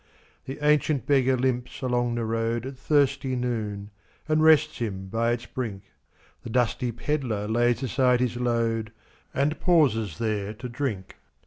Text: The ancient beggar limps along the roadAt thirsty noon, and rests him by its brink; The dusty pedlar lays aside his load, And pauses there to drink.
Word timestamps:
The 0.45 0.57
ancient 0.67 1.05
beggar 1.05 1.37
limps 1.37 1.83
along 1.83 2.15
the 2.15 2.23
roadAt 2.25 2.75
thirsty 2.75 3.35
noon, 3.35 3.91
and 4.27 4.41
rests 4.41 4.79
him 4.79 5.09
by 5.09 5.31
its 5.33 5.45
brink; 5.45 5.83
The 6.41 6.49
dusty 6.49 6.91
pedlar 6.91 7.47
lays 7.47 7.83
aside 7.83 8.19
his 8.19 8.35
load, 8.35 8.91
And 9.31 9.59
pauses 9.59 10.17
there 10.17 10.55
to 10.55 10.67
drink. 10.67 11.17